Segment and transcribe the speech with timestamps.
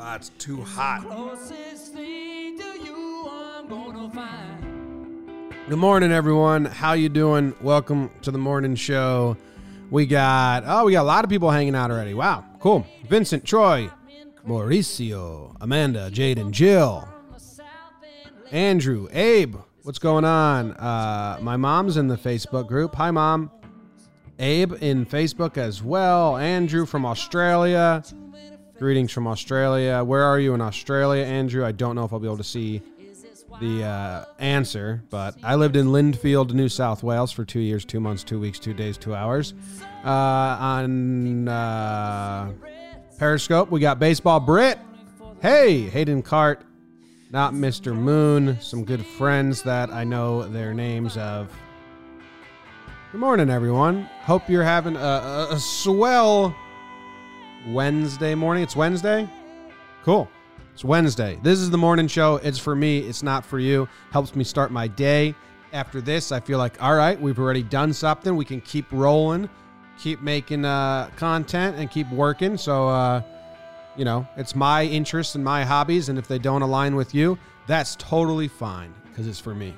[0.00, 1.02] Ah, it's too hot.
[1.02, 5.52] Closest thing to you I'm gonna find.
[5.68, 6.64] Good morning, everyone.
[6.64, 7.54] How you doing?
[7.60, 9.36] Welcome to the morning show.
[9.90, 12.14] We got oh, we got a lot of people hanging out already.
[12.14, 12.86] Wow, cool.
[13.08, 13.90] Vincent, Troy,
[14.46, 17.08] Mauricio, Amanda, Jade, and Jill,
[18.50, 19.56] Andrew, Abe.
[19.82, 20.72] What's going on?
[20.72, 22.94] Uh, my mom's in the Facebook group.
[22.94, 23.50] Hi, mom.
[24.38, 26.36] Abe in Facebook as well.
[26.36, 28.02] Andrew from Australia.
[28.78, 30.04] Greetings from Australia.
[30.04, 31.64] Where are you in Australia, Andrew?
[31.66, 32.80] I don't know if I'll be able to see
[33.60, 37.98] the uh, answer, but I lived in Lindfield, New South Wales for two years, two
[37.98, 39.54] months, two weeks, two days, two hours.
[40.04, 42.52] Uh, on uh,
[43.18, 44.78] Periscope, we got Baseball Brit.
[45.42, 46.62] Hey, Hayden Cart,
[47.32, 47.96] not Mr.
[47.96, 48.60] Moon.
[48.60, 51.52] Some good friends that I know their names of.
[53.10, 54.02] Good morning, everyone.
[54.20, 56.54] Hope you're having a, a, a swell
[57.68, 58.62] Wednesday morning.
[58.62, 59.26] It's Wednesday?
[60.04, 60.28] Cool.
[60.74, 61.38] It's Wednesday.
[61.42, 62.36] This is the morning show.
[62.36, 63.88] It's for me, it's not for you.
[64.10, 65.34] Helps me start my day.
[65.72, 68.36] After this, I feel like, all right, we've already done something.
[68.36, 69.48] We can keep rolling,
[69.98, 72.58] keep making uh, content, and keep working.
[72.58, 73.22] So, uh,
[73.96, 76.10] you know, it's my interests and my hobbies.
[76.10, 79.74] And if they don't align with you, that's totally fine because it's for me.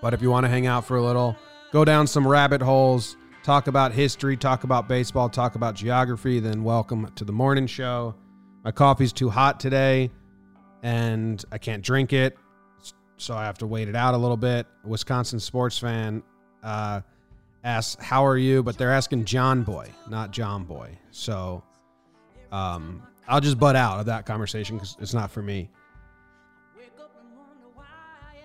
[0.00, 1.36] But if you want to hang out for a little,
[1.72, 6.62] go down some rabbit holes, talk about history, talk about baseball, talk about geography, then
[6.62, 8.14] welcome to the morning show.
[8.62, 10.10] My coffee's too hot today
[10.82, 12.36] and I can't drink it,
[13.16, 14.66] so I have to wait it out a little bit.
[14.84, 16.22] Wisconsin sports fan
[16.62, 17.00] uh,
[17.64, 18.62] asks, How are you?
[18.62, 20.98] But they're asking John Boy, not John Boy.
[21.10, 21.62] So
[22.50, 25.70] um, I'll just butt out of that conversation because it's not for me.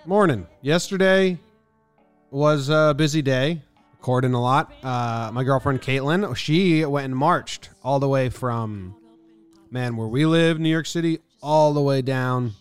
[0.05, 0.47] Morning.
[0.61, 1.37] Yesterday
[2.31, 3.61] was a busy day,
[3.93, 4.71] recording a lot.
[4.83, 8.95] Uh, my girlfriend Caitlin, she went and marched all the way from,
[9.71, 12.53] man, where we live, New York City, all the way down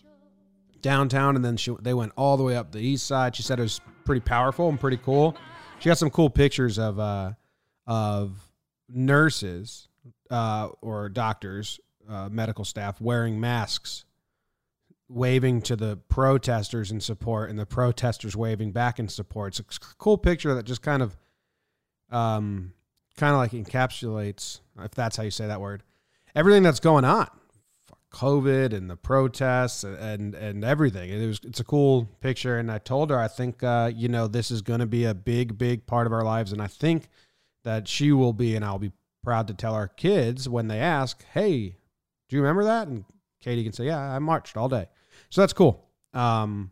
[0.81, 3.35] downtown, and then she they went all the way up the east side.
[3.35, 5.35] She said it was pretty powerful and pretty cool.
[5.79, 7.33] She got some cool pictures of uh,
[7.85, 8.37] of
[8.87, 9.89] nurses
[10.29, 11.79] uh, or doctors,
[12.09, 14.05] uh, medical staff wearing masks
[15.09, 19.59] waving to the protesters in support and the protesters waving back in support.
[19.59, 21.15] It's a cool picture that just kind of
[22.09, 22.73] um
[23.17, 25.83] kind of like encapsulates if that's how you say that word
[26.35, 27.27] everything that's going on.
[28.13, 31.09] Covid and the protests and and everything.
[31.09, 32.57] It was it's a cool picture.
[32.57, 35.13] And i told her i think uh you know this is going to be a
[35.13, 36.51] big big part of our lives.
[36.53, 37.09] And i think
[37.63, 38.93] that she will be and i'll be
[39.23, 41.75] proud to tell our kids when they ask hey
[42.29, 42.87] do you remember that?
[42.87, 43.03] And
[43.41, 44.87] katie can say yeah i marched all day
[45.29, 45.85] so that's cool.
[46.13, 46.71] Um,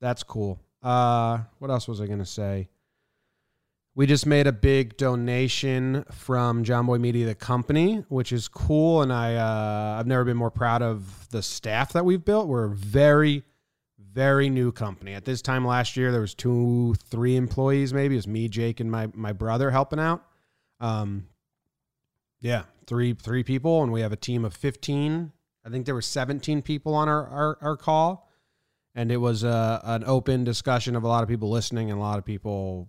[0.00, 0.60] that's cool.
[0.82, 2.68] Uh, what else was I going to say?
[3.94, 9.00] We just made a big donation from Jomboy Media, the company, which is cool.
[9.00, 12.46] And I, uh, I've never been more proud of the staff that we've built.
[12.46, 13.42] We're a very,
[13.98, 15.14] very new company.
[15.14, 17.94] At this time last year, there was two, three employees.
[17.94, 20.26] Maybe it was me, Jake, and my my brother helping out.
[20.78, 21.28] Um,
[22.40, 25.32] yeah, three three people, and we have a team of fifteen
[25.66, 28.30] I think there were 17 people on our, our, our call,
[28.94, 32.00] and it was uh, an open discussion of a lot of people listening and a
[32.00, 32.88] lot of people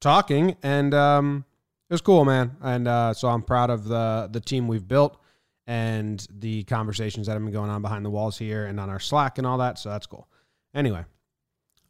[0.00, 1.44] talking, and um,
[1.90, 2.56] it was cool, man.
[2.62, 5.18] And uh, so I'm proud of the the team we've built
[5.66, 9.00] and the conversations that have been going on behind the walls here and on our
[9.00, 9.78] Slack and all that.
[9.78, 10.28] So that's cool.
[10.74, 11.04] Anyway,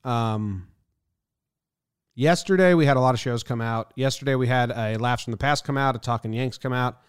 [0.02, 0.66] um,
[2.14, 3.92] yesterday we had a lot of shows come out.
[3.96, 7.00] Yesterday we had a Laughs from the Past come out, a Talking Yanks come out.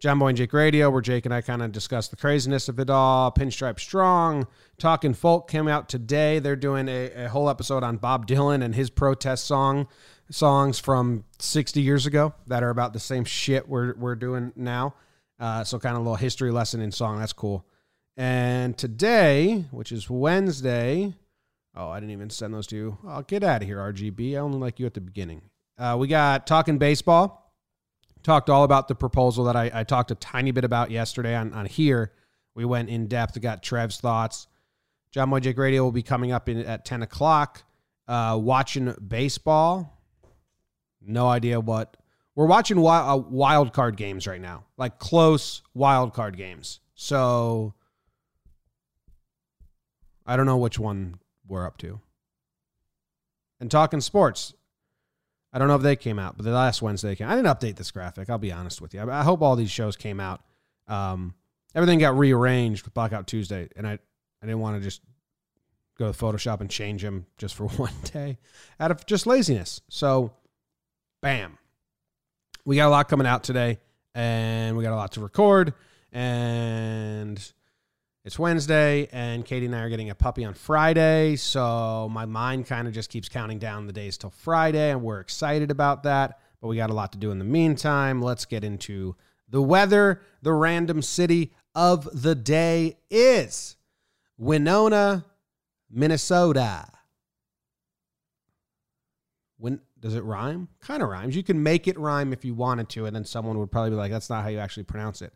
[0.00, 2.88] Jomboy and Jake Radio, where Jake and I kind of discuss the craziness of it
[2.88, 3.30] all.
[3.30, 4.46] Pinstripe Strong,
[4.78, 6.38] Talking Folk came out today.
[6.38, 9.88] They're doing a, a, whole episode on Bob Dylan and his protest song
[10.30, 14.94] songs from 60 years ago that are about the same shit we're, we're doing now.
[15.38, 17.18] Uh, so kind of a little history lesson in song.
[17.18, 17.66] That's cool.
[18.16, 21.12] And today, which is Wednesday,
[21.76, 22.98] oh, I didn't even send those to you.
[23.06, 24.32] Oh, get out of here, RGB.
[24.32, 25.42] I only like you at the beginning.
[25.76, 27.39] Uh, we got Talking Baseball
[28.22, 31.52] talked all about the proposal that I, I talked a tiny bit about yesterday on,
[31.52, 32.12] on here.
[32.54, 34.46] We went in depth, got Trev's thoughts.
[35.14, 37.62] Jomboy Jake Radio will be coming up in, at 10 o'clock.
[38.06, 39.98] Uh, watching baseball.
[41.00, 41.96] No idea what
[42.34, 46.80] we're watching wild, uh, wild card games right now, like close wild card games.
[46.94, 47.74] So
[50.26, 52.00] I don't know which one we're up to.
[53.60, 54.54] And talking sports,
[55.52, 57.28] I don't know if they came out, but the last Wednesday came.
[57.28, 58.30] I didn't update this graphic.
[58.30, 59.00] I'll be honest with you.
[59.00, 60.42] I, I hope all these shows came out.
[60.86, 61.34] Um,
[61.74, 63.98] everything got rearranged with Blackout Tuesday, and I
[64.42, 65.02] I didn't want to just
[65.98, 68.38] go to Photoshop and change them just for one day
[68.78, 69.80] out of just laziness.
[69.88, 70.32] So,
[71.20, 71.58] bam,
[72.64, 73.78] we got a lot coming out today,
[74.14, 75.74] and we got a lot to record,
[76.12, 77.52] and
[78.24, 81.36] it's Wednesday, and Katie and I are getting a puppy on Friday.
[81.36, 85.20] So my mind kind of just keeps counting down the days till Friday, and we're
[85.20, 86.38] excited about that.
[86.60, 88.20] But we got a lot to do in the meantime.
[88.20, 89.16] Let's get into
[89.48, 90.20] the weather.
[90.42, 93.76] The random city of the day is
[94.36, 95.24] Winona,
[95.90, 96.86] Minnesota.
[99.56, 100.68] When does it rhyme?
[100.80, 101.36] Kind of rhymes.
[101.36, 103.96] You can make it rhyme if you wanted to, and then someone would probably be
[103.96, 105.32] like, "That's not how you actually pronounce it,"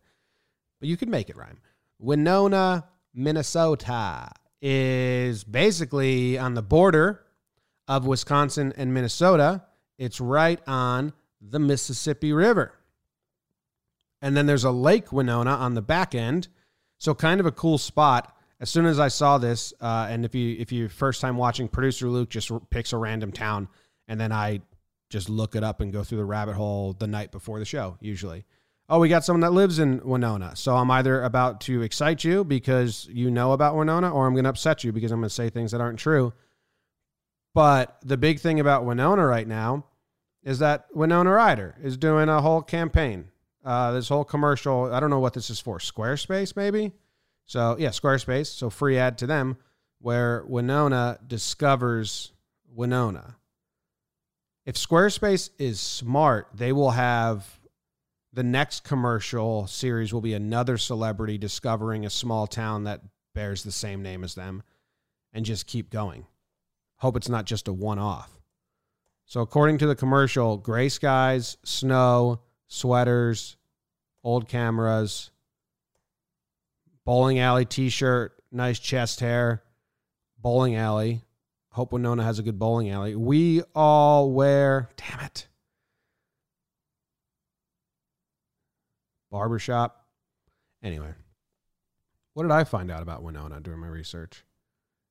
[0.81, 1.61] but you can make it rhyme.
[1.99, 4.31] Winona, Minnesota
[4.61, 7.25] is basically on the border
[7.87, 9.65] of Wisconsin and Minnesota.
[9.99, 12.73] It's right on the Mississippi River.
[14.23, 16.49] And then there's a Lake Winona on the back end.
[16.99, 18.35] So kind of a cool spot.
[18.61, 21.69] As soon as I saw this, uh, and if you if you first time watching,
[21.69, 23.69] producer Luke just picks a random town,
[24.09, 24.63] and then I
[25.11, 27.99] just look it up and go through the rabbit hole the night before the show,
[28.01, 28.47] usually
[28.89, 30.55] oh, we got someone that lives in Winona.
[30.57, 34.45] So I'm either about to excite you because you know about Winona, or I'm going
[34.45, 36.33] to upset you because I'm going to say things that aren't true.
[37.55, 39.87] But the big thing about Winona right now
[40.43, 43.29] is that Winona Ryder is doing a whole campaign.
[43.65, 46.93] Uh, this whole commercial, I don't know what this is for, Squarespace maybe?
[47.47, 48.47] So, yeah, Squarespace.
[48.47, 49.57] So, free ad to them
[50.01, 52.33] where Winona discovers
[52.69, 53.37] Winona.
[54.67, 57.47] If Squarespace is smart, they will have
[58.35, 63.01] the next commercial series will be another celebrity discovering a small town that
[63.33, 64.63] bears the same name as them
[65.33, 66.27] and just keep going.
[66.97, 68.41] Hope it's not just a one off.
[69.25, 73.57] So, according to the commercial, gray skies, snow, sweaters,
[74.23, 75.31] old cameras,
[77.05, 79.63] bowling alley t shirt, nice chest hair,
[80.39, 81.23] bowling alley.
[81.71, 83.17] Hope Winona has a good bowling alley.
[83.17, 85.49] We all wear, damn it.
[89.35, 90.07] Barbershop.
[90.81, 91.13] Anyway,
[92.35, 94.45] what did I find out about Winona during my research?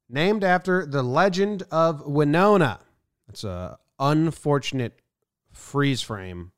[0.08, 2.80] Named after the legend of Winona.
[3.28, 5.02] That's a unfortunate
[5.52, 6.54] freeze frame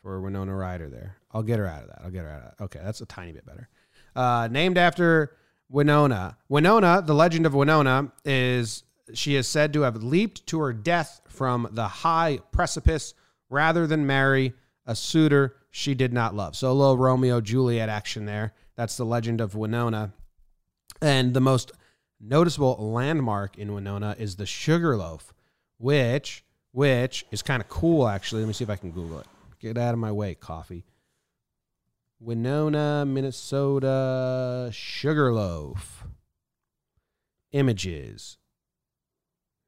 [0.00, 1.18] for Winona Ryder there.
[1.30, 1.98] I'll get her out of that.
[2.02, 2.64] I'll get her out of that.
[2.64, 3.68] Okay, that's a tiny bit better.
[4.16, 5.36] Uh, named after
[5.68, 6.38] Winona.
[6.48, 8.82] Winona, the legend of Winona, is
[9.12, 13.12] she is said to have leaped to her death from the high precipice
[13.50, 14.54] rather than marry
[14.86, 16.56] a suitor she did not love.
[16.56, 18.52] So a little Romeo Juliet action there.
[18.76, 20.12] That's the legend of Winona.
[21.00, 21.72] And the most
[22.20, 25.32] noticeable landmark in Winona is the Sugarloaf,
[25.78, 28.42] which which is kind of cool actually.
[28.42, 29.26] Let me see if I can Google it.
[29.60, 30.84] Get out of my way, coffee.
[32.18, 36.04] Winona, Minnesota Sugarloaf.
[37.52, 38.36] Images.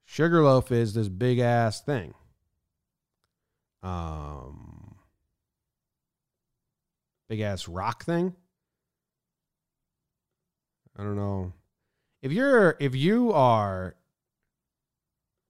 [0.05, 2.15] Sugarloaf is this big ass thing.
[3.83, 4.82] Um
[7.33, 8.35] big ass rock thing.
[10.99, 11.55] I don't know.
[12.21, 13.95] If you're if you are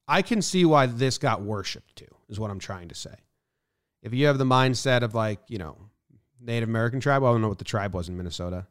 [0.06, 3.16] I can see why this got worshipped too, is what I'm trying to say.
[4.00, 5.76] If you have the mindset of like, you know,
[6.40, 8.68] Native American tribe, I don't know what the tribe was in Minnesota.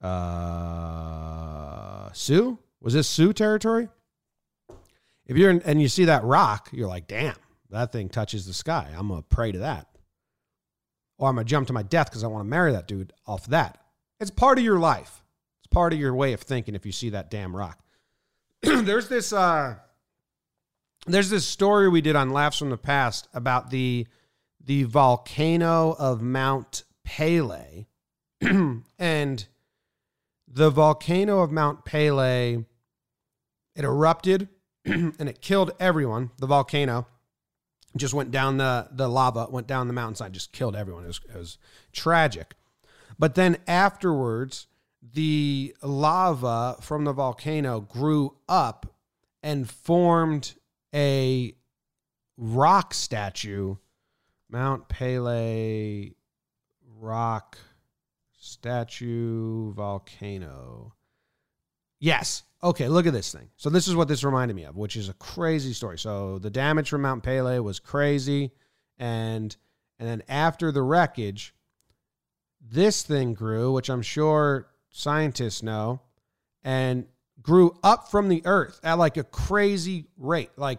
[0.00, 1.30] Uh
[2.14, 2.58] Sioux?
[2.80, 3.90] Was this Sioux territory?
[5.26, 7.36] If you're in, and you see that rock, you're like, damn,
[7.68, 8.90] that thing touches the sky.
[8.96, 9.88] I'm gonna pray to that
[11.18, 13.46] or I'm gonna jump to my death because I want to marry that dude off
[13.46, 13.78] that.
[14.20, 15.22] It's part of your life.
[15.60, 17.78] It's part of your way of thinking if you see that damn rock.
[18.62, 19.76] there's this uh
[21.06, 24.06] there's this story we did on Laughs from the Past about the
[24.64, 27.86] the volcano of Mount Pele.
[28.98, 29.46] and
[30.48, 32.64] the volcano of Mount Pele
[33.76, 34.48] it erupted
[34.84, 37.06] and it killed everyone, the volcano
[37.98, 41.04] just went down the the lava, went down the mountainside, just killed everyone.
[41.04, 41.58] It was, it was
[41.92, 42.54] tragic.
[43.18, 44.66] But then afterwards,
[45.02, 48.94] the lava from the volcano grew up
[49.42, 50.54] and formed
[50.94, 51.54] a
[52.36, 53.76] rock statue,
[54.50, 56.10] Mount Pele
[56.98, 57.58] rock
[58.38, 60.95] statue volcano.
[62.06, 63.48] Yes, okay, look at this thing.
[63.56, 65.98] So this is what this reminded me of, which is a crazy story.
[65.98, 68.52] So the damage from Mount Pele was crazy,
[68.96, 69.56] and
[69.98, 71.52] And then after the wreckage,
[72.60, 76.00] this thing grew, which I'm sure scientists know,
[76.62, 77.06] and
[77.42, 80.50] grew up from the earth at like a crazy rate.
[80.56, 80.78] Like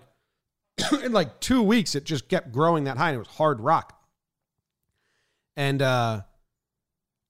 [1.03, 4.01] in like two weeks, it just kept growing that high, and it was hard rock.
[5.57, 6.21] And uh,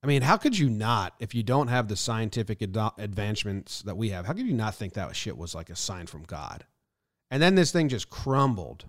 [0.04, 3.98] I mean, how could you not, if you don't have the scientific ad- advancements that
[3.98, 6.66] we have, how could you not think that shit was like a sign from God?
[7.32, 8.86] And then this thing just crumbled.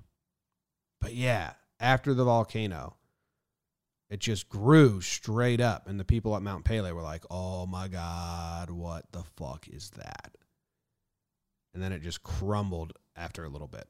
[1.01, 2.97] But yeah, after the volcano,
[4.11, 5.89] it just grew straight up.
[5.89, 9.91] And the people at Mount Pele were like, oh my God, what the fuck is
[9.97, 10.37] that?
[11.75, 13.87] And then it just crumbled after a little bit.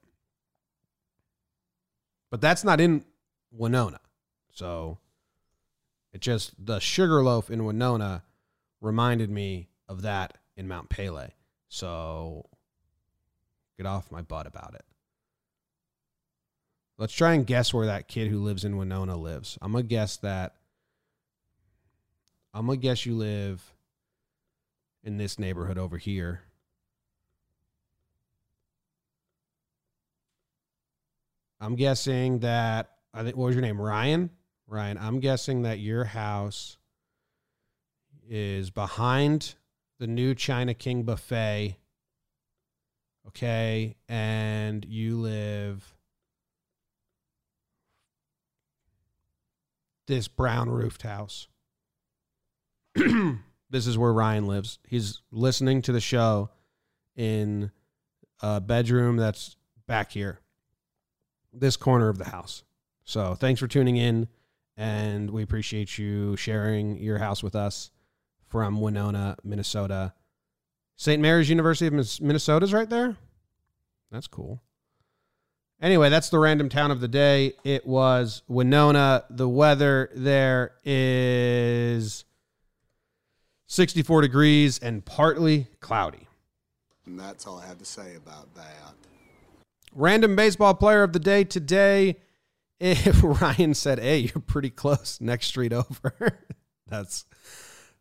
[2.31, 3.05] But that's not in
[3.51, 4.01] Winona.
[4.53, 4.99] So
[6.13, 8.23] it just, the Sugarloaf in Winona
[8.81, 11.29] reminded me of that in Mount Pele.
[11.69, 12.47] So
[13.77, 14.85] get off my butt about it.
[16.99, 19.57] Let's try and guess where that kid who lives in Winona lives.
[19.63, 20.57] I'm gonna guess that.
[22.53, 23.63] I'm gonna guess you live
[25.05, 26.41] in this neighborhood over here.
[31.61, 33.81] I'm guessing that I think what was your name?
[33.81, 34.31] Ryan?
[34.69, 36.77] Ryan, I'm guessing that your house
[38.29, 39.55] is behind
[39.99, 41.79] the new China King buffet.
[43.27, 45.95] Okay, and you live
[50.07, 51.49] this brown roofed house.
[52.95, 54.79] this is where Ryan lives.
[54.87, 56.51] He's listening to the show
[57.17, 57.71] in
[58.43, 59.57] a bedroom that's
[59.87, 60.41] back here,
[61.55, 62.65] this corner of the house.
[63.05, 64.29] So thanks for tuning in,
[64.79, 67.91] and we appreciate you sharing your house with us
[68.47, 70.15] from Winona, Minnesota.
[70.97, 71.21] St.
[71.21, 73.17] Mary's University of Minnesota is right there.
[74.13, 74.63] That's cool.
[75.83, 77.55] Anyway, that's the random town of the day.
[77.65, 79.25] It was Winona.
[79.31, 82.25] The weather there is
[83.67, 86.29] 64 degrees and partly cloudy.
[87.05, 88.95] And that's all I have to say about that.
[89.93, 92.19] Random baseball player of the day today.
[92.81, 96.39] If Ryan said, "Hey, you're pretty close, next street over,"
[96.87, 97.25] that's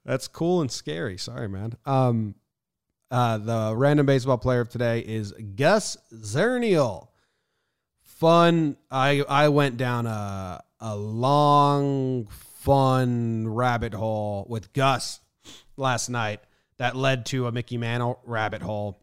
[0.06, 1.18] that's cool and scary.
[1.18, 1.74] Sorry, man.
[1.86, 2.36] Um,
[3.10, 7.08] uh, the random baseball player of today is Gus Zernial
[8.04, 8.78] fun.
[8.92, 15.20] I I went down a a long fun rabbit hole with Gus
[15.76, 16.42] last night
[16.78, 19.00] that led to a Mickey Mantle rabbit hole,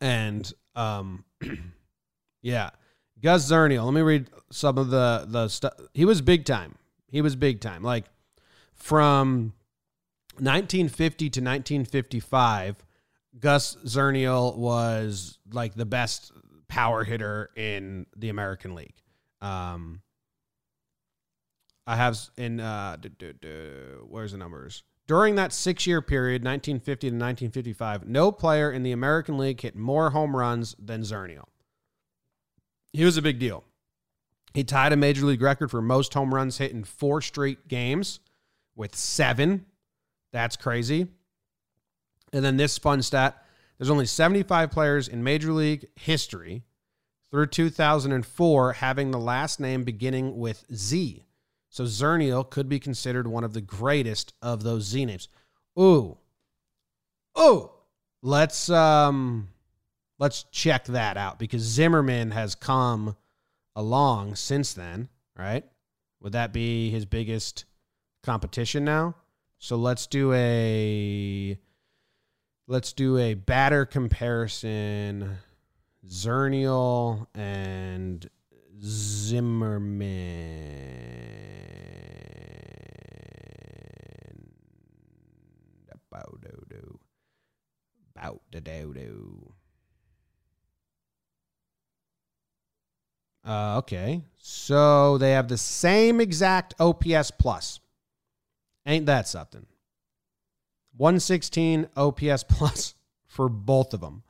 [0.00, 1.24] and um,
[2.42, 2.70] yeah,
[3.22, 3.84] Gus Zernial.
[3.84, 5.74] Let me read some of the the stuff.
[5.94, 6.76] He was big time.
[7.08, 7.82] He was big time.
[7.82, 8.04] Like
[8.74, 9.54] from
[10.38, 12.76] 1950 to 1955.
[13.38, 16.32] Gus Zernial was like the best
[16.68, 18.94] power hitter in the American League.
[19.40, 20.02] Um,
[21.86, 22.96] I have in uh,
[24.08, 24.82] where's the numbers?
[25.06, 30.10] During that six-year period, 1950 to 1955, no player in the American League hit more
[30.10, 31.44] home runs than Zernial.
[32.96, 33.62] He was a big deal.
[34.54, 38.20] He tied a major league record for most home runs hit in four straight games
[38.74, 39.66] with seven.
[40.32, 41.08] That's crazy.
[42.32, 43.42] And then this fun stat
[43.76, 46.62] there's only 75 players in Major League history
[47.30, 51.26] through 2004 having the last name beginning with Z.
[51.68, 55.28] So Zernial could be considered one of the greatest of those Z names.
[55.78, 56.16] Ooh.
[57.38, 57.70] Ooh.
[58.22, 59.48] Let's um
[60.18, 63.16] let's check that out because Zimmerman has come
[63.74, 65.64] along since then, right?
[66.20, 67.64] Would that be his biggest
[68.22, 69.16] competition now?
[69.58, 71.58] So let's do a
[72.68, 75.38] Let's do a batter comparison.
[76.04, 78.28] Zernial and
[78.82, 80.08] Zimmerman.
[86.10, 86.98] Bow do do.
[88.14, 89.54] Bow do do
[93.46, 94.22] Uh, okay.
[94.38, 97.80] So they have the same exact OPS plus.
[98.84, 99.66] Ain't that something?
[100.96, 102.94] 116 OPS plus
[103.26, 104.22] for both of them.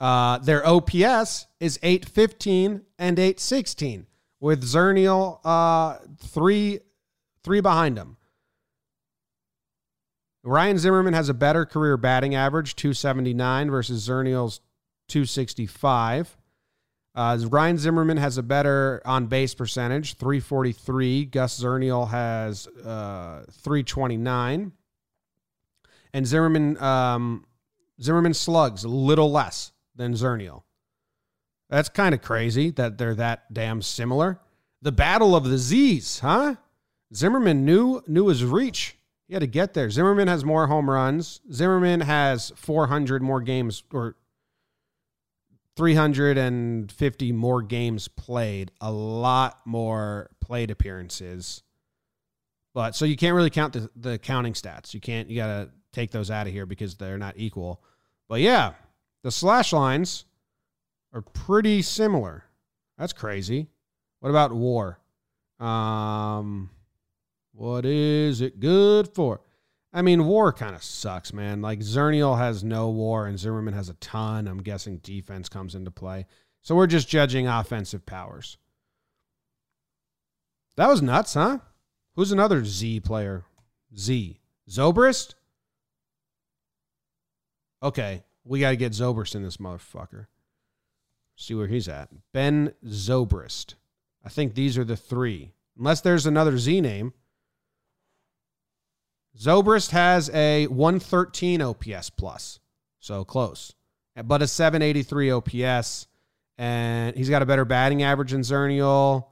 [0.00, 4.06] Uh, their OPS is 815 and 816
[4.40, 6.80] with Zernial uh, three
[7.42, 8.16] three behind him.
[10.44, 14.60] Ryan Zimmerman has a better career batting average, 279 versus Zernial's
[15.08, 16.37] 265.
[17.18, 21.24] Uh, Ryan Zimmerman has a better on base percentage, 343.
[21.24, 24.70] Gus Zernial has uh, 329
[26.12, 27.44] and Zimmerman um,
[28.00, 30.62] Zimmerman slugs a little less than Zernial.
[31.68, 34.40] That's kind of crazy that they're that damn similar.
[34.80, 36.54] The battle of the Z's, huh?
[37.14, 38.96] Zimmerman knew knew his reach.
[39.26, 39.90] He had to get there.
[39.90, 41.40] Zimmerman has more home runs.
[41.52, 44.16] Zimmerman has 400 more games or
[45.78, 51.62] 350 more games played, a lot more played appearances.
[52.74, 54.92] But so you can't really count the, the counting stats.
[54.92, 57.80] You can't, you got to take those out of here because they're not equal.
[58.28, 58.72] But yeah,
[59.22, 60.24] the slash lines
[61.12, 62.42] are pretty similar.
[62.98, 63.68] That's crazy.
[64.18, 64.98] What about war?
[65.60, 66.70] Um,
[67.52, 69.40] what is it good for?
[69.98, 71.60] I mean, war kind of sucks, man.
[71.60, 74.46] Like Zernial has no war and Zimmerman has a ton.
[74.46, 76.26] I'm guessing defense comes into play.
[76.62, 78.58] So we're just judging offensive powers.
[80.76, 81.58] That was nuts, huh?
[82.14, 83.42] Who's another Z player?
[83.98, 84.38] Z.
[84.70, 85.34] Zobrist?
[87.82, 90.26] Okay, we got to get Zobrist in this motherfucker.
[91.34, 92.10] See where he's at.
[92.32, 93.74] Ben Zobrist.
[94.24, 95.54] I think these are the three.
[95.76, 97.14] Unless there's another Z name.
[99.38, 102.58] Zobrist has a 113 OPS plus,
[102.98, 103.72] so close,
[104.24, 106.08] but a 783 OPS,
[106.56, 109.26] and he's got a better batting average than Zernial,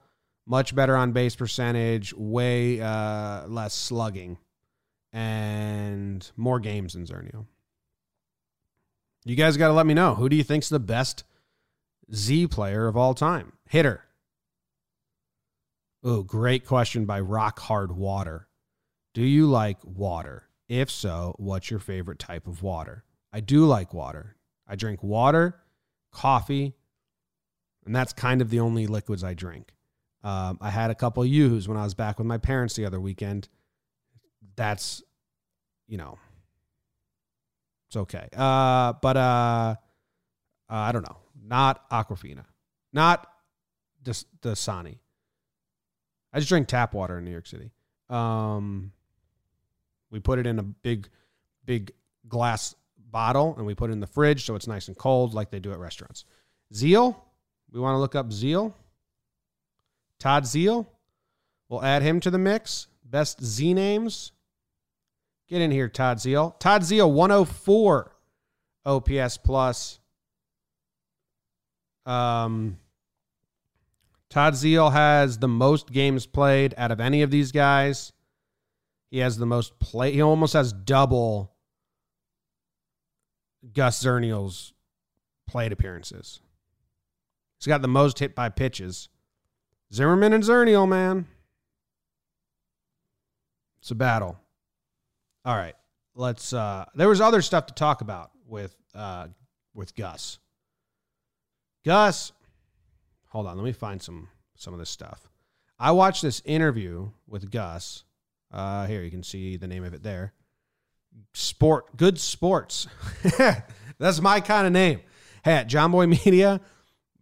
[0.47, 4.39] much better on base percentage, way uh, less slugging,
[5.13, 7.47] and more games than Zernial.
[9.25, 11.25] You guys got to let me know who do you think's the best
[12.15, 13.55] Z player of all time?
[13.69, 14.05] Hitter.
[16.05, 18.46] Oh, great question by Rock Hard Water.
[19.17, 20.47] Do you like water?
[20.69, 23.03] If so, what's your favorite type of water?
[23.33, 24.37] I do like water.
[24.69, 25.59] I drink water,
[26.13, 26.75] coffee,
[27.87, 29.73] and that's kind of the only liquids I drink.
[30.23, 32.85] Um, I had a couple of Yoo-hoos when I was back with my parents the
[32.85, 33.49] other weekend.
[34.55, 35.03] That's,
[35.89, 36.19] you know,
[37.89, 38.29] it's okay.
[38.37, 39.77] Uh, but uh,
[40.69, 41.17] uh, I don't know.
[41.43, 42.45] Not Aquafina.
[42.93, 43.27] Not
[44.05, 44.99] Dasani.
[46.35, 47.71] I just drink tap water in New York City.
[48.11, 48.93] Um,
[50.17, 51.11] we put it in a big,
[51.67, 51.93] big
[52.27, 52.75] glass
[53.11, 55.61] bottle and we put it in the fridge so it's nice and cold like they
[55.61, 56.25] do at restaurants.
[56.73, 57.15] Zeile,
[57.71, 58.73] we want to look up Zeile.
[60.19, 60.87] Todd Zeile,
[61.69, 62.87] we'll add him to the mix.
[63.05, 64.33] Best Z names.
[65.49, 66.59] Get in here, Todd Zeile.
[66.59, 68.17] Todd Zeile, 104
[68.87, 70.01] OPS plus.
[72.07, 72.79] Um,
[74.31, 78.15] Todd Zeile has the most games played out of any of these guys.
[79.11, 80.13] He has the most play.
[80.13, 81.53] He almost has double
[83.73, 84.73] Gus Zernial's
[85.47, 86.41] plate appearances.
[87.59, 89.09] He's got the most hit by pitches.
[89.93, 91.27] Zimmerman and Zernial, man.
[93.81, 94.39] It's a battle.
[95.45, 95.75] All right.
[96.15, 99.29] Let's uh there was other stuff to talk about with uh
[99.75, 100.39] with Gus.
[101.85, 102.33] Gus,
[103.29, 105.29] hold on, let me find some some of this stuff.
[105.79, 108.03] I watched this interview with Gus
[108.57, 110.33] uh, here you can see the name of it there.
[111.35, 112.87] Sport, good sports.
[113.99, 115.03] that's my kind of name.
[115.45, 116.63] Hey, Jomboy Media,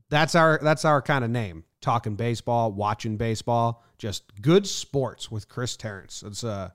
[0.09, 1.64] that's our that's our kind of name.
[1.81, 6.20] Talking baseball, watching baseball, just good sports with Chris Terrence.
[6.20, 6.70] That's uh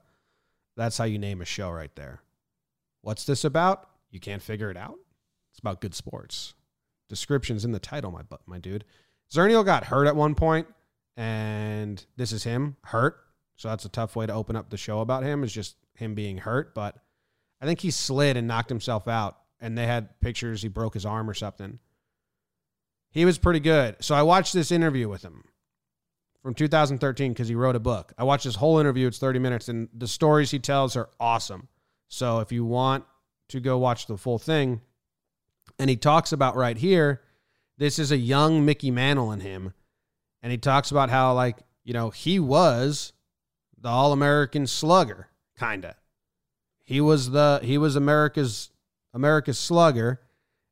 [0.76, 2.20] that's how you name a show right there.
[3.00, 3.88] What's this about?
[4.10, 4.98] You can't figure it out.
[5.52, 6.52] It's about good sports.
[7.08, 8.84] Description's in the title, my my dude.
[9.32, 10.66] Zernial got hurt at one point,
[11.16, 13.16] and this is him hurt
[13.60, 16.14] so that's a tough way to open up the show about him is just him
[16.14, 16.74] being hurt.
[16.74, 16.96] But
[17.60, 19.36] I think he slid and knocked himself out.
[19.60, 21.78] And they had pictures he broke his arm or something.
[23.10, 23.96] He was pretty good.
[24.00, 25.44] So I watched this interview with him
[26.42, 28.14] from 2013 because he wrote a book.
[28.16, 29.06] I watched this whole interview.
[29.06, 31.68] It's 30 minutes, and the stories he tells are awesome.
[32.08, 33.04] So if you want
[33.50, 34.80] to go watch the full thing,
[35.78, 37.20] and he talks about right here,
[37.76, 39.74] this is a young Mickey Mantle in him.
[40.42, 43.12] And he talks about how, like, you know, he was
[43.80, 45.96] the All American slugger, kinda.
[46.84, 48.70] He was the he was America's
[49.14, 50.20] America's slugger,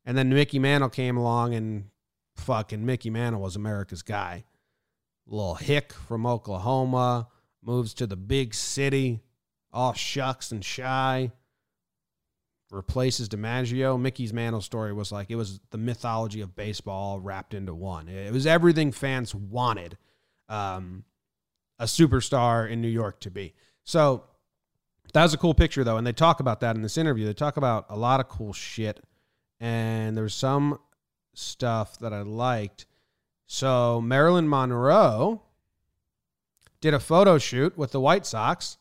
[0.04, 1.90] and then Mickey Mantle came along and
[2.36, 4.44] fucking Mickey Mantle was America's guy.
[5.26, 7.28] Little hick from Oklahoma
[7.62, 9.20] moves to the big city,
[9.72, 11.32] all shucks and shy.
[12.70, 13.98] Replaces DiMaggio.
[13.98, 18.08] Mickey's Mantle story was like it was the mythology of baseball wrapped into one.
[18.08, 19.96] It was everything fans wanted.
[20.50, 21.04] Um,
[21.78, 23.54] a superstar in New York to be.
[23.84, 24.24] So
[25.12, 27.26] that was a cool picture though, and they talk about that in this interview.
[27.26, 29.02] They talk about a lot of cool shit,
[29.60, 30.78] and there's some
[31.34, 32.86] stuff that I liked.
[33.46, 35.42] So Marilyn Monroe
[36.80, 38.76] did a photo shoot with the White Sox,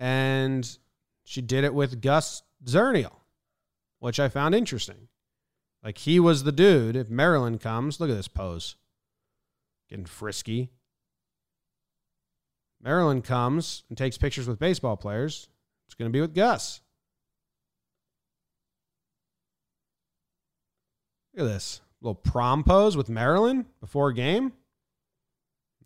[0.00, 0.78] and
[1.24, 3.20] she did it with Gus Zernial,
[3.98, 5.08] which I found interesting.
[5.84, 6.96] Like he was the dude.
[6.96, 8.76] If Marilyn comes, look at this pose,
[9.88, 10.70] getting frisky.
[12.86, 15.48] Marilyn comes and takes pictures with baseball players.
[15.88, 16.80] It's going to be with Gus.
[21.34, 24.52] Look at this little prom pose with Marilyn before a game.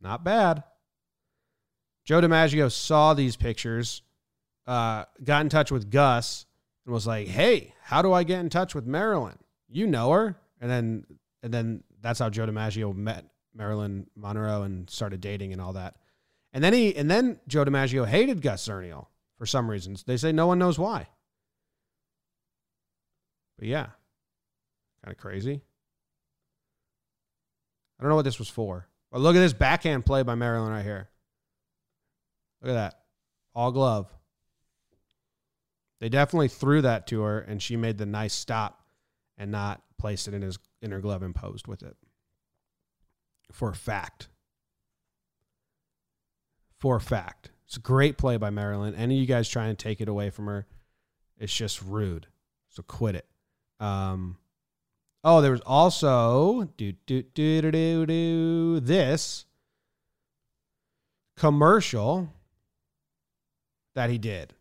[0.02, 0.62] Not bad.
[2.04, 4.02] Joe DiMaggio saw these pictures,
[4.66, 6.44] uh, got in touch with Gus,
[6.84, 9.38] and was like, "Hey, how do I get in touch with Marilyn?
[9.68, 11.06] You know her." And then,
[11.42, 15.96] and then that's how Joe DiMaggio met Marilyn Monroe and started dating and all that.
[16.52, 19.06] And then he, and then Joe DiMaggio hated Gus Zernial
[19.38, 20.02] for some reasons.
[20.02, 21.06] They say no one knows why.
[23.58, 23.86] But yeah,
[25.04, 25.60] kind of crazy.
[27.98, 28.88] I don't know what this was for.
[29.12, 31.10] But look at this backhand play by Marilyn right here.
[32.62, 33.00] Look at that.
[33.54, 34.08] All glove.
[36.00, 38.86] They definitely threw that to her, and she made the nice stop
[39.36, 41.96] and not placed it in his in her glove and posed with it.
[43.52, 44.28] For a fact.
[46.80, 47.50] For a fact.
[47.66, 48.94] It's a great play by Marilyn.
[48.94, 50.66] Any of you guys trying to take it away from her,
[51.38, 52.26] it's just rude.
[52.70, 53.26] So quit it.
[53.78, 54.38] Um,
[55.22, 59.44] oh, there was also do do do do do do this
[61.36, 62.28] commercial
[63.94, 64.54] that he did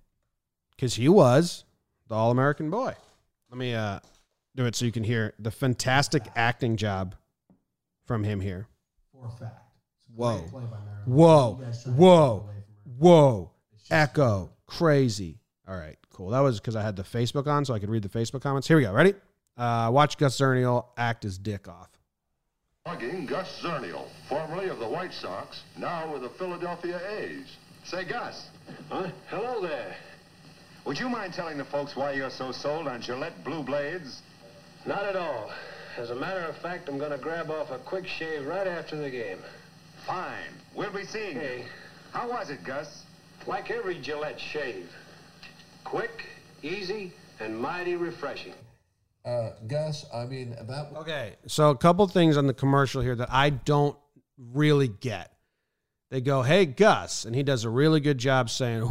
[0.72, 1.64] because he was
[2.08, 2.94] the All American boy.
[3.50, 4.00] Let me uh,
[4.56, 7.16] do it so you can hear the fantastic acting job
[8.06, 8.68] from him here.
[9.12, 9.69] For a fact.
[10.16, 10.40] Whoa.
[10.52, 12.98] Play by Whoa, You guys trying to whoa, take it away from her.
[13.00, 13.52] whoa,
[13.90, 15.40] echo, crazy.
[15.68, 16.30] All right, cool.
[16.30, 18.68] That was because I had the Facebook on, so I could read the Facebook comments.
[18.68, 18.92] Here we go.
[18.94, 19.14] Ready?
[19.58, 21.90] Uh, watch Gus Zernial act his dick off.
[22.86, 27.58] Hugging Gus Zernial, formerly of the White Sox, now with the Philadelphia A's.
[27.84, 28.48] Say, Gus.
[28.90, 29.10] Huh?
[29.30, 29.96] Hello there.
[30.86, 34.22] Would you mind telling the folks why you're so sold on Gillette Blue Blades?
[34.86, 35.52] Not at all.
[35.98, 38.96] As a matter of fact, I'm going to grab off a quick shave right after
[38.96, 39.40] the game.
[40.10, 40.56] Fine.
[40.74, 41.40] We'll be seeing you.
[41.40, 41.66] Hey,
[42.14, 43.04] How was it, Gus?
[43.46, 44.90] like every Gillette shave.
[45.84, 46.26] Quick,
[46.64, 48.54] easy, and mighty refreshing.
[49.24, 53.32] Uh, Gus, I mean, that Okay, so a couple things on the commercial here that
[53.32, 53.96] I don't
[54.52, 55.32] really get.
[56.10, 58.82] They go, "Hey Gus," and he does a really good job saying,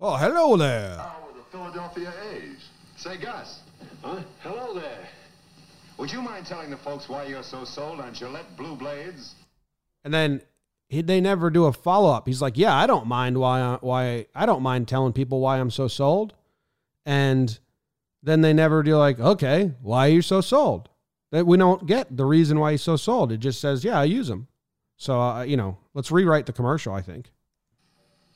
[0.00, 2.68] "Oh, hello there." Now with the Philadelphia A's.
[2.98, 3.60] Say, Gus.
[4.02, 4.20] Huh?
[4.40, 5.08] Hello there.
[5.96, 9.34] Would you mind telling the folks why you're so sold on Gillette Blue Blades?
[10.04, 10.42] And then
[10.88, 12.26] he, they never do a follow up.
[12.26, 15.58] He's like, "Yeah, I don't mind why I, why I don't mind telling people why
[15.58, 16.34] I'm so sold,"
[17.06, 17.58] and
[18.22, 20.88] then they never do like, "Okay, why are you so sold?"
[21.30, 23.32] That we don't get the reason why he's so sold.
[23.32, 24.48] It just says, "Yeah, I use them."
[24.96, 26.92] So uh, you know, let's rewrite the commercial.
[26.92, 27.30] I think.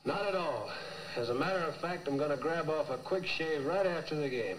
[0.04, 0.70] Not at all.
[1.16, 4.14] As a matter of fact, I'm going to grab off a quick shave right after
[4.14, 4.58] the game.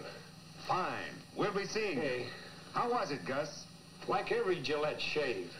[0.66, 1.14] Fine.
[1.36, 2.02] We'll be seeing you.
[2.02, 2.26] Hey,
[2.74, 3.64] How was it, Gus?
[4.08, 5.52] like every Gillette shave.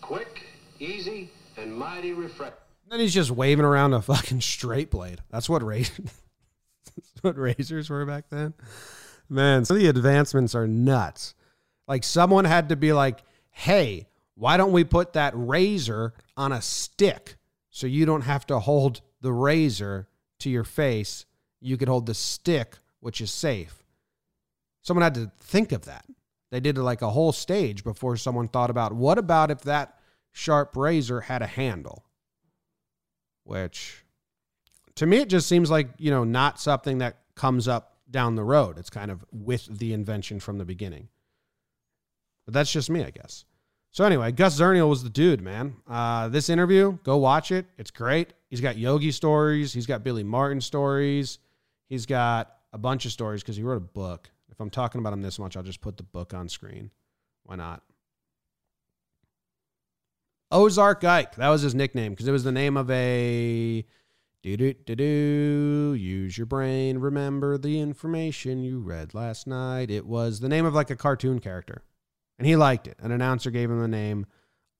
[0.00, 0.42] Quick,
[0.78, 2.54] easy, and mighty refreshing.
[2.88, 5.20] Then he's just waving around a fucking straight blade.
[5.30, 5.78] That's what ra-
[6.96, 8.54] That's what razors were back then.
[9.28, 11.34] Man, some of the advancements are nuts.
[11.88, 16.62] Like someone had to be like, "Hey, why don't we put that razor on a
[16.62, 17.36] stick
[17.70, 20.08] so you don't have to hold the razor
[20.40, 21.24] to your face?
[21.60, 23.82] You could hold the stick, which is safe."
[24.82, 26.04] Someone had to think of that.
[26.50, 29.98] They did like a whole stage before someone thought about what about if that
[30.34, 32.04] sharp razor had a handle?
[33.44, 34.04] which
[34.96, 38.44] to me it just seems like you know not something that comes up down the
[38.44, 38.78] road.
[38.78, 41.08] It's kind of with the invention from the beginning.
[42.44, 43.44] But that's just me i guess.
[43.92, 45.76] So anyway gus zernial was the dude man.
[45.88, 47.66] Uh, this interview go watch it.
[47.78, 48.32] It's great.
[48.48, 49.72] He's got yogi stories.
[49.72, 51.38] He's got billy martin stories.
[51.88, 54.30] He's got a bunch of stories because he wrote a book.
[54.50, 56.90] If i'm talking about him this much i'll just put the book on screen.
[57.44, 57.82] Why not
[60.50, 61.36] Ozark Ike.
[61.36, 63.84] That was his nickname because it was the name of a
[64.42, 65.96] do do do do.
[65.98, 66.98] Use your brain.
[66.98, 69.90] Remember the information you read last night.
[69.90, 71.82] It was the name of like a cartoon character,
[72.38, 72.98] and he liked it.
[73.00, 74.26] An announcer gave him the name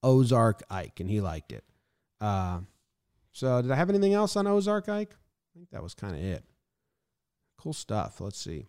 [0.03, 1.65] Ozark Ike, and he liked it.
[2.21, 2.61] Uh,
[3.33, 5.15] so, did I have anything else on Ozark Ike?
[5.15, 6.45] I think that was kind of it.
[7.59, 8.21] Cool stuff.
[8.21, 8.67] Let's see.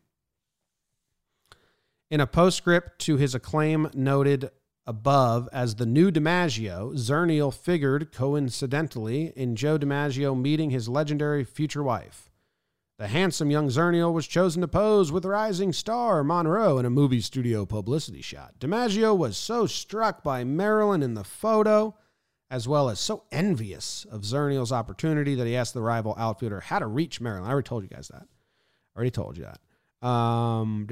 [2.09, 4.49] In a postscript to his acclaim noted
[4.87, 11.83] above as the new DiMaggio, Zernial figured coincidentally in Joe DiMaggio meeting his legendary future
[11.83, 12.29] wife.
[12.97, 17.19] The handsome young Zernial was chosen to pose with rising star Monroe in a movie
[17.19, 18.53] studio publicity shot.
[18.59, 21.95] DiMaggio was so struck by Marilyn in the photo,
[22.49, 26.79] as well as so envious of Zernial's opportunity that he asked the rival outfielder how
[26.79, 27.49] to reach Marilyn.
[27.49, 28.27] I already told you guys that.
[28.95, 30.07] I already told you that.
[30.07, 30.87] Um,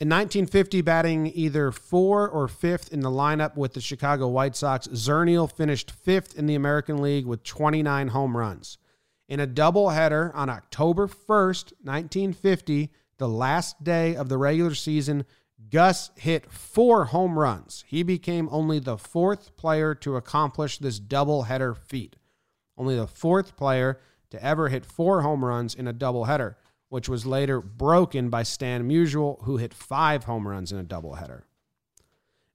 [0.00, 4.88] In 1950, batting either four or fifth in the lineup with the Chicago White Sox,
[4.88, 8.76] Zernial finished fifth in the American League with 29 home runs.
[9.28, 15.24] In a doubleheader on October 1st, 1950, the last day of the regular season,
[15.70, 17.84] Gus hit four home runs.
[17.86, 22.16] He became only the fourth player to accomplish this doubleheader feat.
[22.76, 26.56] Only the fourth player to ever hit four home runs in a doubleheader,
[26.94, 31.42] which was later broken by Stan Musial, who hit five home runs in a doubleheader.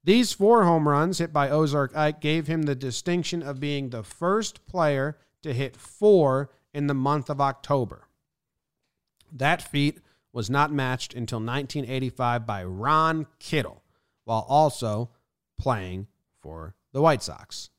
[0.05, 4.01] These four home runs hit by Ozark Ike gave him the distinction of being the
[4.01, 8.07] first player to hit four in the month of October.
[9.29, 9.99] That feat
[10.31, 13.83] was not matched until 1985 by Ron Kittle,
[14.23, 15.09] while also
[15.57, 16.07] playing
[16.39, 17.71] for the White Sox.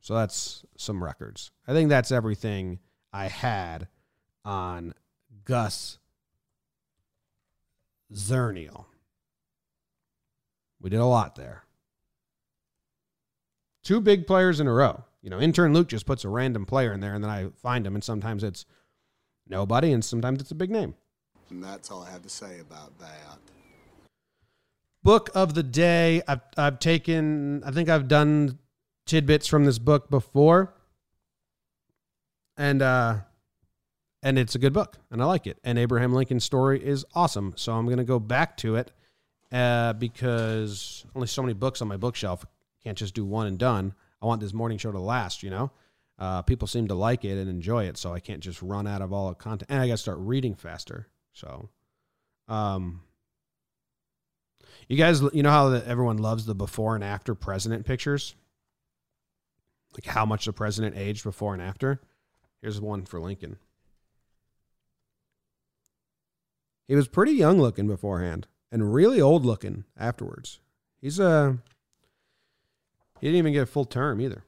[0.00, 1.52] So that's some records.
[1.64, 2.80] I think that's everything
[3.12, 3.86] I had
[4.44, 4.92] on
[5.46, 5.98] Gus
[8.12, 8.84] Zernial.
[10.80, 11.64] We did a lot there.
[13.82, 15.04] Two big players in a row.
[15.22, 17.86] You know, intern Luke just puts a random player in there and then I find
[17.86, 18.66] him, and sometimes it's
[19.48, 20.94] nobody, and sometimes it's a big name.
[21.50, 23.38] And that's all I have to say about that.
[25.02, 26.20] Book of the day.
[26.26, 27.62] I've I've taken.
[27.64, 28.58] I think I've done
[29.06, 30.74] tidbits from this book before,
[32.56, 33.18] and uh,
[34.26, 35.56] and it's a good book, and I like it.
[35.62, 37.52] And Abraham Lincoln's story is awesome.
[37.54, 38.90] So I'm gonna go back to it,
[39.52, 42.44] uh, because only so many books on my bookshelf.
[42.82, 43.94] Can't just do one and done.
[44.20, 45.44] I want this morning show to last.
[45.44, 45.70] You know.
[46.18, 49.00] Uh, people seem to like it and enjoy it, so I can't just run out
[49.00, 49.70] of all the content.
[49.70, 51.08] And I got to start reading faster.
[51.34, 51.68] So,
[52.48, 53.02] um,
[54.88, 58.34] you guys, you know how the, everyone loves the before and after president pictures?
[59.92, 62.00] Like how much the president aged before and after?
[62.62, 63.58] Here's one for Lincoln.
[66.88, 70.60] He was pretty young looking beforehand and really old looking afterwards.
[71.00, 71.28] He's a.
[71.28, 71.52] Uh,
[73.20, 74.44] he didn't even get a full term either.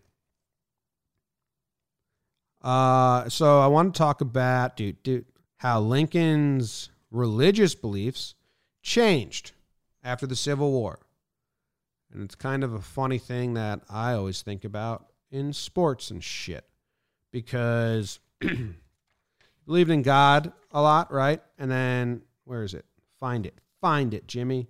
[2.61, 5.25] Uh, so I want to talk about, dude, dude,
[5.57, 8.35] how Lincoln's religious beliefs
[8.83, 9.53] changed
[10.03, 11.01] after the Civil War.
[12.13, 16.23] And it's kind of a funny thing that I always think about in sports and
[16.23, 16.65] shit
[17.31, 18.19] because
[19.67, 21.43] believed in God a lot, right?
[21.59, 22.87] And then where is it?
[23.21, 23.61] Find it.
[23.81, 24.69] Find it, Jimmy.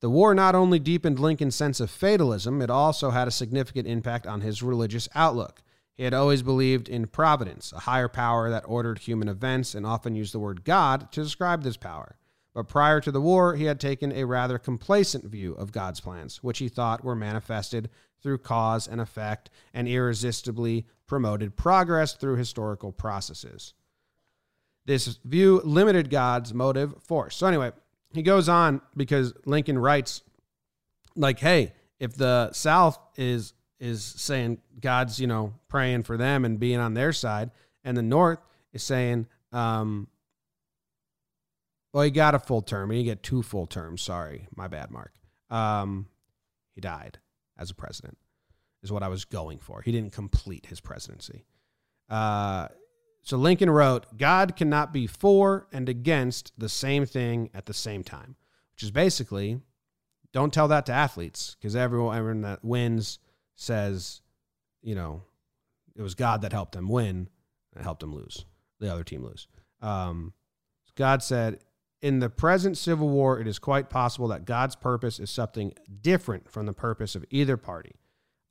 [0.00, 4.26] The war not only deepened Lincoln's sense of fatalism, it also had a significant impact
[4.26, 5.62] on his religious outlook.
[5.94, 10.14] He had always believed in providence, a higher power that ordered human events, and often
[10.14, 12.16] used the word God to describe this power.
[12.54, 16.42] But prior to the war, he had taken a rather complacent view of God's plans,
[16.42, 17.90] which he thought were manifested
[18.22, 23.74] through cause and effect and irresistibly promoted progress through historical processes.
[24.86, 27.36] This view limited God's motive force.
[27.36, 27.72] So, anyway,
[28.12, 30.22] he goes on because Lincoln writes,
[31.16, 36.60] like, hey, if the South is is saying God's, you know, praying for them and
[36.60, 37.50] being on their side.
[37.82, 38.38] And the North
[38.72, 40.06] is saying, um,
[41.92, 42.90] well, he got a full term.
[42.90, 44.02] He get two full terms.
[44.02, 44.46] Sorry.
[44.54, 45.14] My bad, Mark.
[45.48, 46.06] Um,
[46.74, 47.18] he died
[47.58, 48.18] as a president,
[48.82, 49.80] is what I was going for.
[49.80, 51.46] He didn't complete his presidency.
[52.08, 52.68] Uh,
[53.22, 58.02] so Lincoln wrote, God cannot be for and against the same thing at the same
[58.02, 58.36] time,
[58.74, 59.60] which is basically
[60.32, 63.18] don't tell that to athletes because everyone, everyone that wins
[63.56, 64.22] says,
[64.82, 65.22] you know,
[65.96, 67.28] it was God that helped them win
[67.74, 68.44] and helped them lose,
[68.78, 69.48] the other team lose.
[69.82, 70.32] Um,
[70.96, 71.60] God said,
[72.00, 76.50] in the present civil war, it is quite possible that God's purpose is something different
[76.50, 77.96] from the purpose of either party.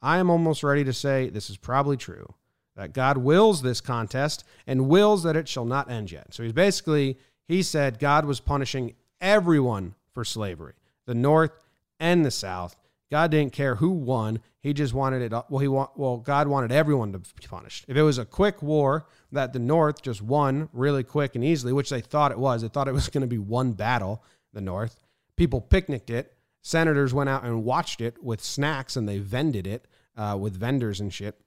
[0.02, 2.36] I am almost ready to say this is probably true
[2.80, 6.34] that God wills this contest and wills that it shall not end yet.
[6.34, 10.74] So he's basically, he said God was punishing everyone for slavery,
[11.06, 11.52] the North
[12.00, 12.78] and the South,
[13.12, 14.40] God didn't care who won.
[14.62, 15.32] He just wanted it.
[15.50, 17.86] Well, he want, well, God wanted everyone to be punished.
[17.88, 21.74] If it was a quick war that the North just won really quick and easily,
[21.74, 24.24] which they thought it was, they thought it was going to be one battle.
[24.54, 25.04] The North
[25.36, 26.34] people picnicked it.
[26.62, 31.00] Senators went out and watched it with snacks, and they vended it uh, with vendors
[31.00, 31.40] and shit.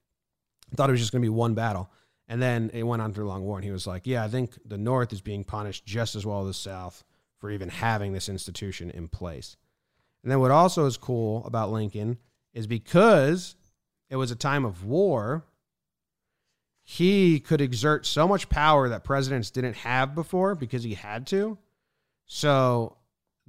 [0.75, 1.91] Thought it was just going to be one battle,
[2.29, 3.59] and then it went on through a long war.
[3.59, 6.41] And he was like, "Yeah, I think the North is being punished just as well
[6.41, 7.05] as the South
[7.39, 9.57] for even having this institution in place."
[10.23, 12.19] And then what also is cool about Lincoln
[12.55, 13.57] is because
[14.09, 15.45] it was a time of war,
[16.83, 21.59] he could exert so much power that presidents didn't have before because he had to.
[22.27, 22.97] So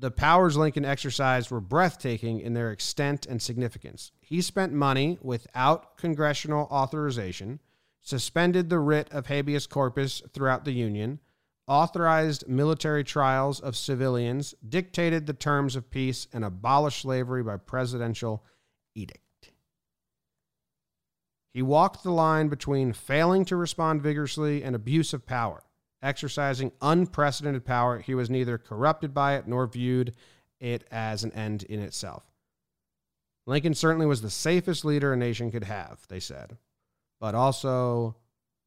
[0.03, 4.11] the powers Lincoln exercised were breathtaking in their extent and significance.
[4.19, 7.61] He spent money without congressional authorization,
[8.01, 11.21] suspended the writ of habeas corpus throughout the Union,
[11.69, 18.43] authorized military trials of civilians, dictated the terms of peace, and abolished slavery by presidential
[18.95, 19.53] edict.
[21.53, 25.63] He walked the line between failing to respond vigorously and abuse of power.
[26.03, 30.13] Exercising unprecedented power, he was neither corrupted by it nor viewed
[30.59, 32.29] it as an end in itself.
[33.45, 36.57] Lincoln certainly was the safest leader a nation could have, they said,
[37.19, 38.17] but also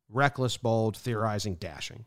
[0.09, 2.07] reckless, bold, theorizing, dashing.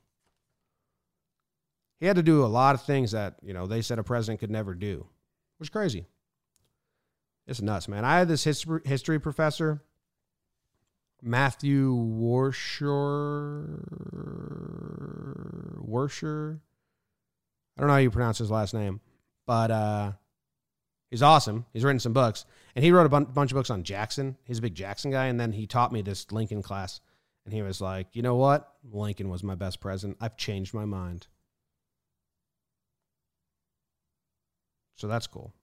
[2.00, 4.40] He had to do a lot of things that, you know, they said a president
[4.40, 4.98] could never do.
[5.58, 6.06] which was crazy.
[7.46, 8.06] It's nuts, man.
[8.06, 9.82] I had this history, history professor,
[11.22, 12.86] Matthew Warshauer.
[15.86, 16.60] Warshauer.
[17.78, 19.00] I don't know how you pronounce his last name,
[19.46, 20.12] but uh,
[21.10, 21.66] he's awesome.
[21.74, 24.38] He's written some books, and he wrote a bun- bunch of books on Jackson.
[24.44, 27.02] He's a big Jackson guy, and then he taught me this Lincoln class,
[27.46, 28.74] and he was like, "You know what?
[28.92, 30.18] Lincoln was my best president.
[30.22, 31.28] I've changed my mind."
[34.96, 35.54] So that's cool.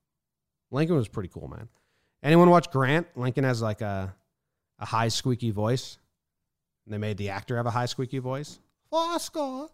[0.70, 1.68] Lincoln was pretty cool, man.
[2.22, 3.06] Anyone watch Grant?
[3.14, 4.14] Lincoln has like a
[4.78, 5.98] a high squeaky voice.
[6.84, 8.58] And they made the actor have a high squeaky voice.
[8.92, 9.66] Oscar.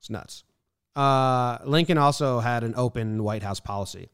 [0.00, 0.44] It's nuts.
[0.94, 4.10] Uh, Lincoln also had an open White House policy.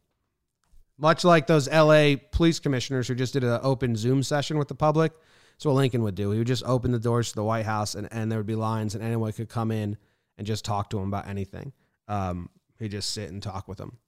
[0.98, 4.74] Much like those LA police commissioners who just did an open Zoom session with the
[4.74, 5.12] public.
[5.54, 6.30] That's what Lincoln would do.
[6.30, 8.54] He would just open the doors to the White House and, and there would be
[8.54, 9.96] lines and anyone could come in
[10.36, 11.72] and just talk to him about anything.
[12.06, 12.48] Um,
[12.78, 13.98] he'd just sit and talk with them.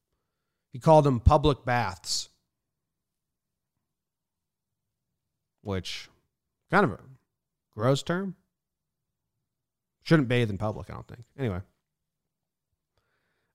[0.73, 2.29] He called them public baths,
[5.67, 6.09] which
[6.71, 6.99] kind of a
[7.75, 8.37] gross term.
[10.05, 11.25] Shouldn't bathe in public, I don't think.
[11.37, 11.61] Anyway.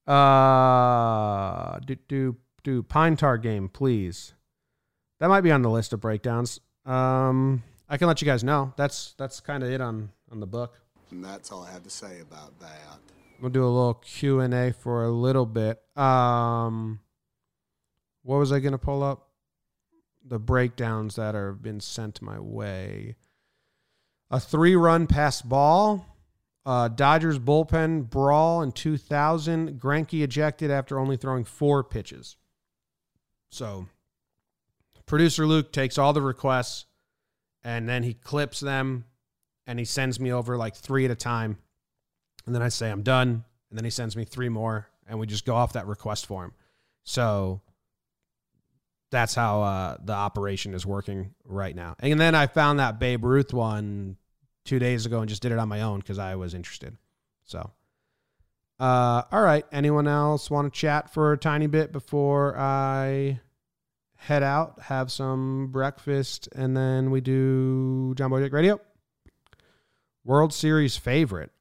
[0.08, 4.34] Uh do do do pine tar game, please.
[5.20, 6.60] That might be on the list of breakdowns.
[6.86, 8.74] Um I can let you guys know.
[8.76, 10.82] That's that's kind of it on on the book.
[11.12, 13.00] And that's all I have to say about that.
[13.40, 15.82] We'll do a little Q and A for a little bit.
[15.98, 17.00] Um,
[18.24, 19.31] what was I going to pull up?
[20.24, 23.16] The breakdowns that are been sent my way.
[24.30, 26.06] A three-run pass ball.
[26.66, 29.80] Uh, Dodgers bullpen brawl in 2000.
[29.80, 32.38] Greinke ejected after only throwing four pitches.
[33.50, 33.88] So,
[35.06, 36.86] producer Luke takes all the requests,
[37.64, 39.06] and then he clips them,
[39.68, 41.58] and he sends me over like three at a time
[42.46, 45.28] and then I say I'm done, and then he sends me three more, and we
[45.28, 46.54] just go off that request form.
[47.04, 47.62] So
[49.12, 51.96] that's how uh, the operation is working right now.
[52.00, 54.18] And then I found that Babe Ruth one
[54.66, 56.98] two days ago and just did it on my own because I was interested.
[57.44, 57.72] So,
[58.80, 59.66] uh, all right.
[59.72, 63.40] Anyone else want to chat for a tiny bit before I
[64.16, 68.80] head out, have some breakfast, and then we do Jomboy Dick Radio?
[70.24, 71.52] World Series favorite.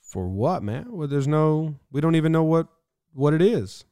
[0.00, 0.86] For what, man?
[0.88, 1.74] Well, there's no.
[1.92, 2.68] We don't even know what
[3.12, 3.84] what it is.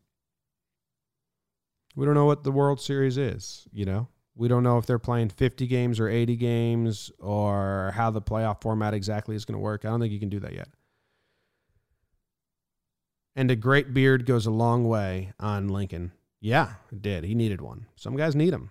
[1.97, 3.67] We don't know what the World Series is.
[3.73, 8.11] You know, we don't know if they're playing 50 games or 80 games or how
[8.11, 9.85] the playoff format exactly is going to work.
[9.85, 10.69] I don't think you can do that yet.
[13.35, 16.13] And a great beard goes a long way on Lincoln.
[16.41, 17.25] Yeah, it did.
[17.25, 17.87] He needed one.
[17.97, 18.71] Some guys need them.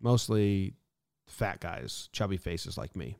[0.00, 0.74] Mostly
[1.26, 3.18] fat guys, chubby faces like me.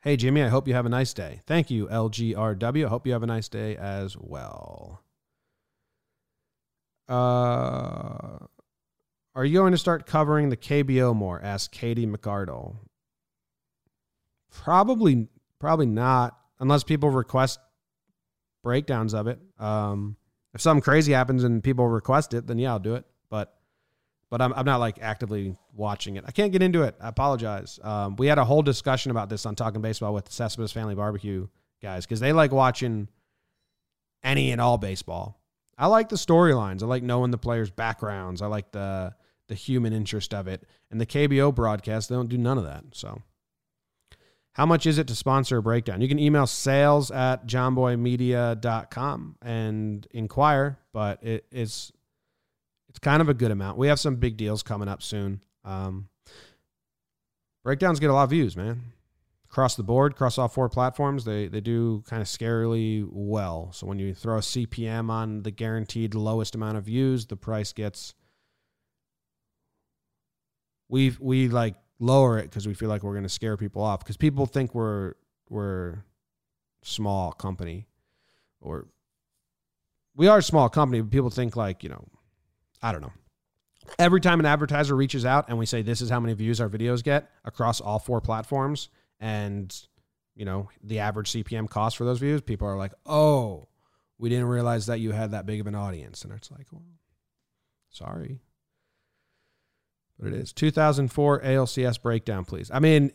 [0.00, 1.40] Hey, Jimmy, I hope you have a nice day.
[1.46, 2.84] Thank you, LGRW.
[2.84, 5.02] I hope you have a nice day as well.
[7.08, 8.38] Uh,
[9.34, 11.40] are you going to start covering the KBO more?
[11.42, 12.76] Asked Katie McArdle.
[14.50, 17.58] Probably, probably not, unless people request
[18.62, 19.40] breakdowns of it.
[19.58, 20.16] Um,
[20.54, 23.04] if something crazy happens and people request it, then yeah, I'll do it.
[23.28, 23.54] But
[24.30, 26.24] but I'm, I'm not like actively watching it.
[26.26, 26.96] I can't get into it.
[27.00, 27.78] I apologize.
[27.82, 30.94] Um, we had a whole discussion about this on Talking Baseball with the Cespedes Family
[30.94, 31.46] Barbecue
[31.82, 33.08] guys because they like watching
[34.22, 35.40] any and all baseball.
[35.76, 36.82] I like the storylines.
[36.82, 38.42] I like knowing the players' backgrounds.
[38.42, 39.14] I like the
[39.48, 40.64] the human interest of it.
[40.90, 42.84] And the KBO broadcast, they don't do none of that.
[42.92, 43.22] So,
[44.52, 46.00] how much is it to sponsor a breakdown?
[46.00, 51.92] You can email sales at jomboymedia.com and inquire, but it, it's
[52.88, 53.76] it's kind of a good amount.
[53.76, 55.42] We have some big deals coming up soon.
[55.64, 56.08] Um,
[57.64, 58.93] breakdowns get a lot of views, man.
[59.54, 63.70] Across the board, across all four platforms, they they do kind of scarily well.
[63.72, 67.72] So when you throw a CPM on the guaranteed lowest amount of views, the price
[67.72, 68.14] gets
[70.88, 74.00] we we like lower it because we feel like we're going to scare people off
[74.00, 75.14] because people think we're
[75.48, 76.02] we're
[76.82, 77.86] small company
[78.60, 78.88] or
[80.16, 82.04] we are a small company, but people think like you know
[82.82, 83.12] I don't know.
[84.00, 86.68] Every time an advertiser reaches out and we say this is how many views our
[86.68, 88.88] videos get across all four platforms,
[89.20, 89.74] and
[90.34, 93.68] you know, the average CPM cost for those views, people are like, "Oh,
[94.18, 96.82] we didn't realize that you had that big of an audience." And it's like, well,
[97.90, 98.40] sorry.
[100.18, 102.70] But it is 2004 ALCS breakdown, please.
[102.72, 103.12] I mean,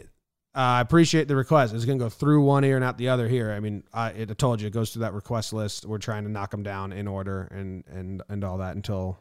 [0.53, 1.73] I appreciate the request.
[1.73, 3.51] It's going to go through one ear and out the other here.
[3.51, 5.85] I mean, I, it, I told you it goes through that request list.
[5.85, 9.19] We're trying to knock them down in order and and and all that until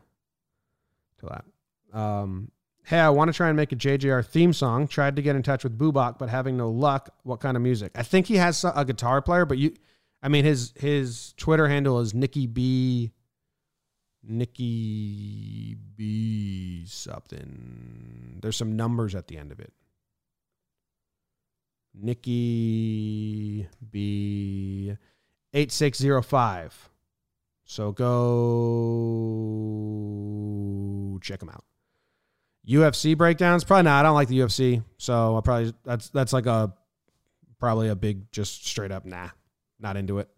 [1.17, 1.99] until that.
[1.99, 2.51] Um,
[2.89, 4.89] hey, I want to try and make a JJR theme song.
[4.89, 7.11] Tried to get in touch with Bubak, but having no luck.
[7.23, 7.93] What kind of music?
[7.95, 9.75] I think he has a guitar player, but you,
[10.23, 13.13] I mean, his his Twitter handle is Nikki B.
[14.23, 16.87] Nikki B.
[16.87, 18.39] Something.
[18.41, 19.75] There's some numbers at the end of it.
[21.95, 24.97] Nikki B.
[25.53, 26.89] Eight six zero five.
[27.65, 28.09] So go
[31.21, 31.65] check him out.
[32.69, 33.65] UFC breakdowns?
[33.65, 34.01] Probably not.
[34.01, 36.73] I don't like the UFC, so I probably that's that's like a
[37.59, 39.29] probably a big just straight up nah,
[39.81, 40.29] not into it.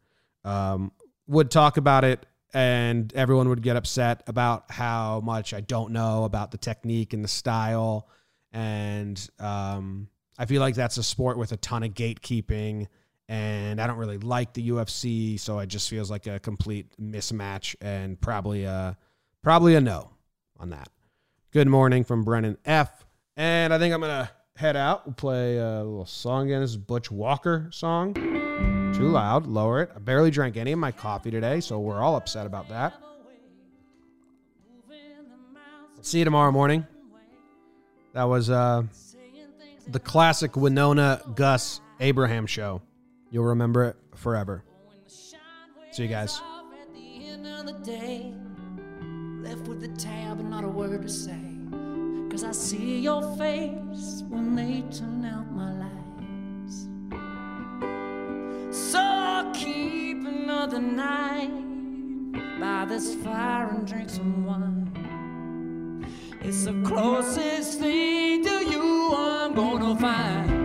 [0.44, 0.92] Um,
[1.26, 2.24] would talk about it,
[2.54, 7.24] and everyone would get upset about how much I don't know about the technique and
[7.24, 8.08] the style,
[8.52, 10.08] and um,
[10.38, 12.86] I feel like that's a sport with a ton of gatekeeping,
[13.28, 17.74] and I don't really like the UFC, so it just feels like a complete mismatch,
[17.80, 18.96] and probably a
[19.42, 20.10] probably a no
[20.58, 20.88] on that.
[21.52, 23.04] Good morning from Brennan F.
[23.36, 25.04] And I think I'm gonna head out.
[25.04, 26.60] We'll play a little song again.
[26.60, 28.14] This is Butch Walker song.
[28.94, 29.48] Too loud.
[29.48, 29.90] Lower it.
[29.96, 32.94] I barely drank any of my coffee today, so we're all upset about that.
[36.02, 36.86] See you tomorrow morning.
[38.12, 38.84] That was uh,
[39.88, 42.80] the classic Winona Gus Abraham show.
[43.32, 44.62] You'll remember it forever.
[45.90, 46.40] See you guys.
[49.42, 51.40] Left with the tab and not a word to say.
[52.30, 56.88] Cause I see your face when they turn out my lights.
[58.70, 61.50] So I'll keep another night
[62.60, 66.06] by this fire and drink some wine.
[66.42, 70.59] It's the closest thing to you I'm gonna find.